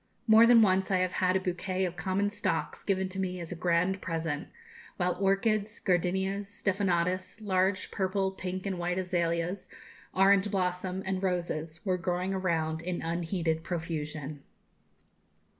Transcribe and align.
More 0.25 0.47
than 0.47 0.63
once 0.63 0.89
I 0.89 0.97
have 0.97 1.11
had 1.11 1.35
a 1.35 1.39
bouquet 1.39 1.85
of 1.85 1.95
common 1.95 2.31
stocks 2.31 2.81
given 2.81 3.07
to 3.09 3.19
me 3.19 3.39
as 3.39 3.51
a 3.51 3.55
grand 3.55 4.01
present, 4.01 4.47
while 4.97 5.15
orchids, 5.19 5.77
gardenias, 5.77 6.47
stephanotis, 6.47 7.39
large 7.39 7.91
purple, 7.91 8.31
pink, 8.31 8.65
and 8.65 8.79
white 8.79 8.97
azaleas, 8.97 9.69
orange 10.11 10.49
blossom, 10.49 11.03
and 11.05 11.21
roses, 11.21 11.85
were 11.85 11.99
growing 11.99 12.33
around 12.33 12.81
in 12.81 13.03
unheeded 13.03 13.63
profusion. 13.63 14.41